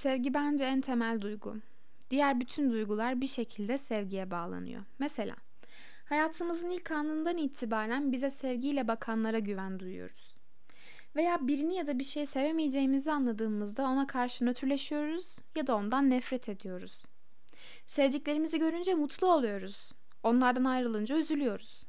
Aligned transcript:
Sevgi 0.00 0.34
bence 0.34 0.64
en 0.64 0.80
temel 0.80 1.20
duygu. 1.20 1.56
Diğer 2.10 2.40
bütün 2.40 2.70
duygular 2.70 3.20
bir 3.20 3.26
şekilde 3.26 3.78
sevgiye 3.78 4.30
bağlanıyor. 4.30 4.82
Mesela 4.98 5.36
hayatımızın 6.04 6.70
ilk 6.70 6.90
anından 6.90 7.36
itibaren 7.36 8.12
bize 8.12 8.30
sevgiyle 8.30 8.88
bakanlara 8.88 9.38
güven 9.38 9.80
duyuyoruz. 9.80 10.40
Veya 11.16 11.48
birini 11.48 11.74
ya 11.74 11.86
da 11.86 11.98
bir 11.98 12.04
şeyi 12.04 12.26
sevemeyeceğimizi 12.26 13.12
anladığımızda 13.12 13.82
ona 13.82 14.06
karşı 14.06 14.46
nötrleşiyoruz 14.46 15.38
ya 15.56 15.66
da 15.66 15.76
ondan 15.76 16.10
nefret 16.10 16.48
ediyoruz. 16.48 17.04
Sevdiklerimizi 17.86 18.58
görünce 18.58 18.94
mutlu 18.94 19.32
oluyoruz. 19.32 19.92
Onlardan 20.22 20.64
ayrılınca 20.64 21.16
üzülüyoruz. 21.16 21.86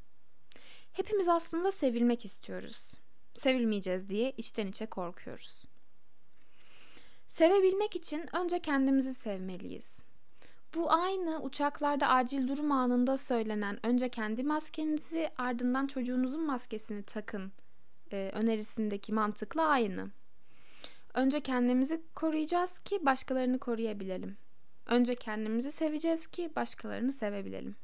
Hepimiz 0.93 1.29
aslında 1.29 1.71
sevilmek 1.71 2.25
istiyoruz. 2.25 2.93
Sevilmeyeceğiz 3.33 4.09
diye 4.09 4.33
içten 4.37 4.67
içe 4.67 4.85
korkuyoruz. 4.85 5.70
Sevebilmek 7.31 7.95
için 7.95 8.35
önce 8.35 8.59
kendimizi 8.59 9.13
sevmeliyiz. 9.13 9.99
Bu 10.75 10.91
aynı 10.91 11.41
uçaklarda 11.41 12.07
acil 12.07 12.47
durum 12.47 12.71
anında 12.71 13.17
söylenen 13.17 13.85
önce 13.85 14.09
kendi 14.09 14.43
maskenizi 14.43 15.29
ardından 15.37 15.87
çocuğunuzun 15.87 16.45
maskesini 16.45 17.03
takın 17.03 17.51
e, 18.11 18.31
önerisindeki 18.33 19.13
mantıkla 19.13 19.65
aynı. 19.65 20.09
Önce 21.13 21.39
kendimizi 21.39 22.01
koruyacağız 22.15 22.79
ki 22.79 23.05
başkalarını 23.05 23.59
koruyabilelim. 23.59 24.37
Önce 24.85 25.15
kendimizi 25.15 25.71
seveceğiz 25.71 26.27
ki 26.27 26.49
başkalarını 26.55 27.11
sevebilelim. 27.11 27.75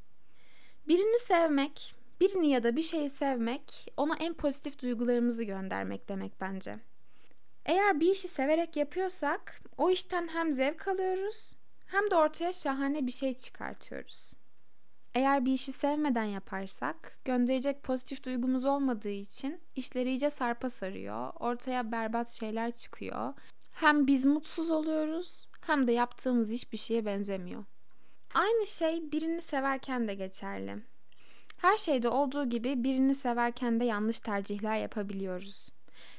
Birini 0.87 1.19
sevmek, 1.19 1.95
birini 2.21 2.49
ya 2.49 2.63
da 2.63 2.75
bir 2.75 2.83
şeyi 2.83 3.09
sevmek 3.09 3.93
ona 3.97 4.15
en 4.17 4.33
pozitif 4.33 4.81
duygularımızı 4.81 5.43
göndermek 5.43 6.09
demek 6.09 6.41
bence. 6.41 6.79
Eğer 7.67 7.99
bir 7.99 8.11
işi 8.11 8.27
severek 8.27 8.75
yapıyorsak 8.75 9.61
o 9.77 9.89
işten 9.89 10.27
hem 10.27 10.51
zevk 10.51 10.87
alıyoruz 10.87 11.51
hem 11.85 12.11
de 12.11 12.15
ortaya 12.15 12.53
şahane 12.53 13.07
bir 13.07 13.11
şey 13.11 13.33
çıkartıyoruz. 13.33 14.33
Eğer 15.13 15.45
bir 15.45 15.53
işi 15.53 15.71
sevmeden 15.71 16.23
yaparsak 16.23 17.17
gönderecek 17.25 17.83
pozitif 17.83 18.23
duygumuz 18.23 18.65
olmadığı 18.65 19.09
için 19.09 19.61
işleri 19.75 20.09
iyice 20.09 20.29
sarpa 20.29 20.69
sarıyor. 20.69 21.33
Ortaya 21.39 21.91
berbat 21.91 22.29
şeyler 22.29 22.71
çıkıyor. 22.71 23.33
Hem 23.71 24.07
biz 24.07 24.25
mutsuz 24.25 24.71
oluyoruz 24.71 25.47
hem 25.61 25.87
de 25.87 25.91
yaptığımız 25.91 26.51
iş 26.51 26.73
bir 26.73 26.77
şeye 26.77 27.05
benzemiyor. 27.05 27.63
Aynı 28.33 28.67
şey 28.67 29.11
birini 29.11 29.41
severken 29.41 30.07
de 30.07 30.13
geçerli. 30.13 30.77
Her 31.57 31.77
şeyde 31.77 32.09
olduğu 32.09 32.49
gibi 32.49 32.83
birini 32.83 33.15
severken 33.15 33.79
de 33.79 33.85
yanlış 33.85 34.19
tercihler 34.19 34.77
yapabiliyoruz. 34.77 35.69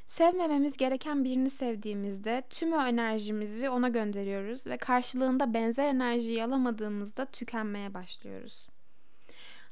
Sevmememiz 0.07 0.77
gereken 0.77 1.25
birini 1.25 1.51
sevdiğimizde 1.51 2.43
tüm 2.51 2.73
o 2.73 2.87
enerjimizi 2.87 3.71
ona 3.71 3.89
gönderiyoruz 3.89 4.67
ve 4.67 4.77
karşılığında 4.77 5.55
benzer 5.55 5.89
enerjiyi 5.89 6.45
alamadığımızda 6.45 7.25
tükenmeye 7.25 7.95
başlıyoruz. 7.95 8.69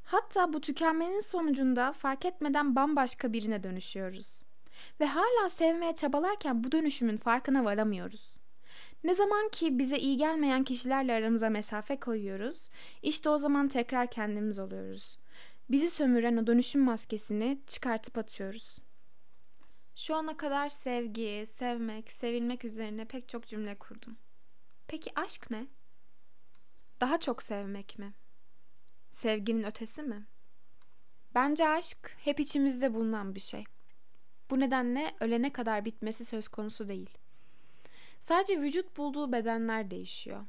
Hatta 0.04 0.52
bu 0.52 0.60
tükenmenin 0.60 1.20
sonucunda 1.20 1.92
fark 1.92 2.24
etmeden 2.24 2.76
bambaşka 2.76 3.32
birine 3.32 3.62
dönüşüyoruz. 3.62 4.42
Ve 5.00 5.06
hala 5.06 5.48
sevmeye 5.48 5.94
çabalarken 5.94 6.64
bu 6.64 6.72
dönüşümün 6.72 7.16
farkına 7.16 7.64
varamıyoruz. 7.64 8.36
Ne 9.04 9.14
zaman 9.14 9.48
ki 9.48 9.78
bize 9.78 9.98
iyi 9.98 10.16
gelmeyen 10.16 10.64
kişilerle 10.64 11.12
aramıza 11.12 11.50
mesafe 11.50 12.00
koyuyoruz, 12.00 12.68
işte 13.02 13.28
o 13.28 13.38
zaman 13.38 13.68
tekrar 13.68 14.10
kendimiz 14.10 14.58
oluyoruz. 14.58 15.18
Bizi 15.70 15.90
sömüren 15.90 16.36
o 16.36 16.46
dönüşüm 16.46 16.80
maskesini 16.80 17.58
çıkartıp 17.66 18.18
atıyoruz. 18.18 18.78
Şu 20.06 20.14
ana 20.14 20.36
kadar 20.36 20.68
sevgi, 20.68 21.44
sevmek, 21.46 22.12
sevilmek 22.12 22.64
üzerine 22.64 23.04
pek 23.04 23.28
çok 23.28 23.46
cümle 23.46 23.74
kurdum. 23.74 24.16
Peki 24.88 25.10
aşk 25.20 25.50
ne? 25.50 25.66
Daha 27.00 27.20
çok 27.20 27.42
sevmek 27.42 27.98
mi? 27.98 28.14
Sevginin 29.12 29.62
ötesi 29.62 30.02
mi? 30.02 30.26
Bence 31.34 31.68
aşk 31.68 32.16
hep 32.18 32.40
içimizde 32.40 32.94
bulunan 32.94 33.34
bir 33.34 33.40
şey. 33.40 33.64
Bu 34.50 34.60
nedenle 34.60 35.14
ölene 35.20 35.52
kadar 35.52 35.84
bitmesi 35.84 36.24
söz 36.24 36.48
konusu 36.48 36.88
değil. 36.88 37.10
Sadece 38.20 38.60
vücut 38.60 38.96
bulduğu 38.96 39.32
bedenler 39.32 39.90
değişiyor. 39.90 40.46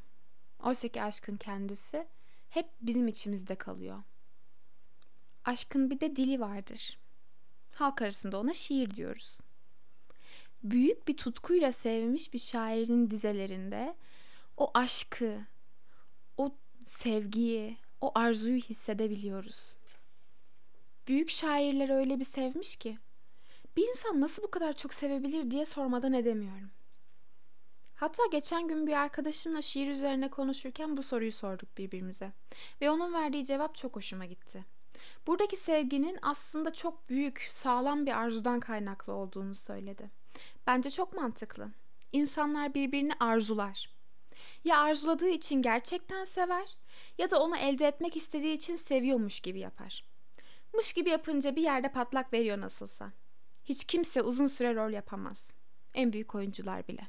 Oysa 0.64 0.88
ki 0.88 1.02
aşkın 1.02 1.38
kendisi 1.38 2.08
hep 2.50 2.70
bizim 2.82 3.08
içimizde 3.08 3.56
kalıyor. 3.56 4.04
Aşkın 5.46 5.90
bir 5.90 6.00
de 6.00 6.16
dili 6.16 6.40
vardır. 6.40 7.00
Halk 7.76 8.02
arasında 8.02 8.40
ona 8.40 8.54
şiir 8.54 8.96
diyoruz. 8.96 9.40
Büyük 10.72 11.08
bir 11.08 11.18
tutkuyla 11.18 11.72
sevmiş 11.72 12.34
bir 12.34 12.40
şairin 12.40 13.10
dizelerinde 13.10 13.96
o 14.58 14.72
aşkı, 14.74 15.40
o 16.38 16.52
sevgiyi, 16.88 17.78
o 18.02 18.12
arzuyu 18.16 18.58
hissedebiliyoruz. 18.58 19.76
Büyük 21.08 21.30
şairler 21.30 21.90
öyle 21.90 22.20
bir 22.20 22.24
sevmiş 22.24 22.76
ki 22.76 22.98
bir 23.78 23.90
insan 23.90 24.22
nasıl 24.22 24.44
bu 24.44 24.52
kadar 24.52 24.74
çok 24.74 24.94
sevebilir 24.94 25.52
diye 25.52 25.66
sormadan 25.66 26.14
edemiyorum. 26.14 26.70
Hatta 27.96 28.24
geçen 28.32 28.68
gün 28.68 28.88
bir 28.88 28.94
arkadaşımla 28.94 29.62
şiir 29.62 29.88
üzerine 29.88 30.30
konuşurken 30.30 30.98
bu 30.98 31.04
soruyu 31.04 31.32
sorduk 31.32 31.78
birbirimize 31.78 32.32
ve 32.82 32.92
onun 32.92 33.14
verdiği 33.14 33.46
cevap 33.46 33.76
çok 33.76 33.96
hoşuma 33.96 34.26
gitti. 34.26 34.77
Buradaki 35.28 35.58
sevginin 35.58 36.20
aslında 36.22 36.74
çok 36.74 37.10
büyük, 37.10 37.48
sağlam 37.50 38.06
bir 38.06 38.18
arzudan 38.18 38.60
kaynaklı 38.60 39.14
olduğunu 39.14 39.56
söyledi. 39.56 40.10
Bence 40.68 40.90
çok 40.90 41.14
mantıklı. 41.14 41.72
İnsanlar 42.12 42.74
birbirini 42.74 43.14
arzular. 43.20 43.90
Ya 44.64 44.80
arzuladığı 44.80 45.30
için 45.30 45.62
gerçekten 45.62 46.24
sever 46.24 46.78
ya 47.18 47.32
da 47.32 47.42
onu 47.42 47.58
elde 47.58 47.88
etmek 47.88 48.18
istediği 48.18 48.54
için 48.54 48.76
seviyormuş 48.76 49.40
gibi 49.40 49.60
yapar. 49.60 50.04
Mış 50.74 50.94
gibi 50.94 51.10
yapınca 51.10 51.56
bir 51.56 51.62
yerde 51.62 51.92
patlak 51.92 52.34
veriyor 52.34 52.62
nasılsa. 52.62 53.12
Hiç 53.66 53.84
kimse 53.84 54.22
uzun 54.22 54.48
süre 54.48 54.76
rol 54.76 54.92
yapamaz. 54.92 55.54
En 55.94 56.14
büyük 56.14 56.36
oyuncular 56.36 56.88
bile. 56.88 57.08